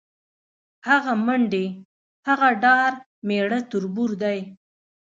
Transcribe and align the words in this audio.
هغه 0.87 1.13
منډې، 1.25 1.65
هغه 2.27 2.49
ډار 2.63 2.91
میړه 3.27 3.59
تربور 3.71 4.11
دی 4.23 4.39